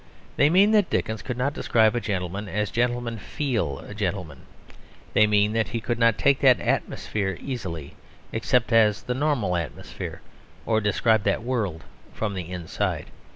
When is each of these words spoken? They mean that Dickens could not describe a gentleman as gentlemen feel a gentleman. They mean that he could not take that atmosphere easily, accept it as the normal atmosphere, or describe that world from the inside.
They 0.35 0.49
mean 0.49 0.71
that 0.71 0.89
Dickens 0.89 1.21
could 1.21 1.37
not 1.37 1.53
describe 1.53 1.95
a 1.95 1.99
gentleman 2.01 2.49
as 2.49 2.71
gentlemen 2.71 3.19
feel 3.19 3.77
a 3.87 3.93
gentleman. 3.93 4.47
They 5.13 5.27
mean 5.27 5.53
that 5.53 5.67
he 5.67 5.79
could 5.79 5.99
not 5.99 6.17
take 6.17 6.39
that 6.39 6.59
atmosphere 6.59 7.37
easily, 7.39 7.93
accept 8.33 8.71
it 8.71 8.77
as 8.77 9.03
the 9.03 9.13
normal 9.13 9.55
atmosphere, 9.55 10.21
or 10.65 10.81
describe 10.81 11.21
that 11.25 11.43
world 11.43 11.83
from 12.13 12.33
the 12.33 12.49
inside. 12.51 13.11